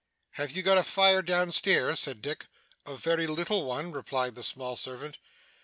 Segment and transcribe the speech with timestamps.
[0.31, 2.47] 'Have you got a fire down stairs?' said Dick.
[2.87, 5.19] 'A very little one,' replied the small servant.